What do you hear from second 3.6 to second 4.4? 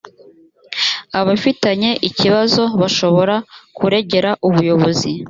kuregera